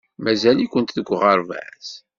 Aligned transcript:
Mazal-ikent 0.23 0.95
deg 0.95 1.07
uɣerbaz? 1.15 1.87